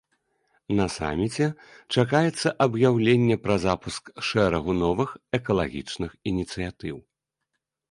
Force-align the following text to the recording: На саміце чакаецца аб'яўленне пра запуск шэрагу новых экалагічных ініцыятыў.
На 0.77 0.85
саміце 0.93 1.45
чакаецца 1.97 2.53
аб'яўленне 2.65 3.37
пра 3.45 3.55
запуск 3.67 4.03
шэрагу 4.31 4.71
новых 4.83 5.09
экалагічных 5.41 6.11
ініцыятыў. 6.35 6.95